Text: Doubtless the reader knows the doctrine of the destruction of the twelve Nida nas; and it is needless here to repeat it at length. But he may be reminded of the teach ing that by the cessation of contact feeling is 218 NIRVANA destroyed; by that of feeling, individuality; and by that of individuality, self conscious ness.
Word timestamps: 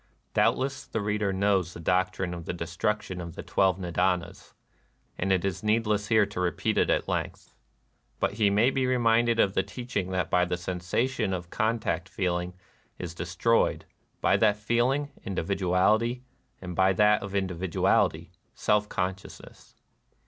Doubtless 0.33 0.83
the 0.87 0.99
reader 0.99 1.31
knows 1.31 1.75
the 1.75 1.79
doctrine 1.79 2.33
of 2.33 2.45
the 2.45 2.53
destruction 2.53 3.21
of 3.21 3.35
the 3.35 3.43
twelve 3.43 3.77
Nida 3.77 4.17
nas; 4.17 4.55
and 5.15 5.31
it 5.31 5.45
is 5.45 5.61
needless 5.61 6.07
here 6.07 6.25
to 6.25 6.39
repeat 6.39 6.79
it 6.79 6.89
at 6.89 7.07
length. 7.07 7.53
But 8.19 8.33
he 8.33 8.49
may 8.49 8.71
be 8.71 8.87
reminded 8.87 9.39
of 9.39 9.53
the 9.53 9.61
teach 9.61 9.95
ing 9.95 10.09
that 10.09 10.31
by 10.31 10.43
the 10.45 10.57
cessation 10.57 11.33
of 11.33 11.51
contact 11.51 12.09
feeling 12.09 12.55
is 12.97 13.13
218 13.13 13.13
NIRVANA 13.13 13.25
destroyed; 13.77 13.85
by 14.21 14.37
that 14.37 14.55
of 14.55 14.59
feeling, 14.61 15.11
individuality; 15.21 16.23
and 16.63 16.75
by 16.75 16.93
that 16.93 17.21
of 17.21 17.35
individuality, 17.35 18.31
self 18.55 18.89
conscious 18.89 19.39
ness. 19.39 19.75